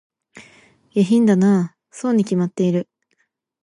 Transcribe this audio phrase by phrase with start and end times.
[0.95, 2.89] 下品だなぁ、そうに決まってる